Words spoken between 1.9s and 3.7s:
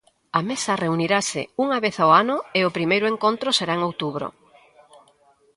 ao ano e o primeiro encontro